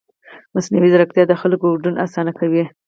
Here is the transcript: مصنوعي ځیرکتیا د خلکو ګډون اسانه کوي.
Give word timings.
مصنوعي 0.55 0.89
ځیرکتیا 0.93 1.23
د 1.27 1.33
خلکو 1.41 1.65
ګډون 1.73 1.95
اسانه 2.05 2.31
کوي. 2.39 2.63